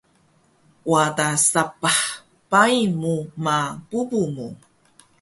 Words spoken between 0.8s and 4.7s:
wada sapah pai mu ma bubu mu